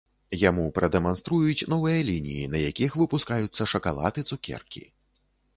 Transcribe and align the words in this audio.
Яму 0.43 0.63
прадэманструюць 0.77 1.67
новыя 1.75 1.99
лініі, 2.09 2.49
на 2.55 2.63
якіх 2.71 2.97
выпускаюцца 3.03 3.71
шакалад 3.75 4.13
і 4.23 4.29
цукеркі. 4.31 4.83